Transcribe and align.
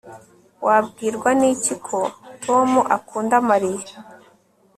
Wabwirwa 0.65 1.29
niki 1.39 1.75
ko 1.85 1.99
Tom 2.43 2.69
akunda 2.97 3.35
Mariya 3.49 3.95